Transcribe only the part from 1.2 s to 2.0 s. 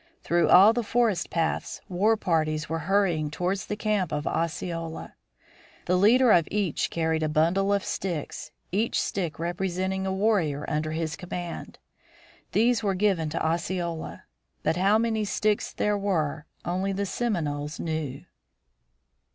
paths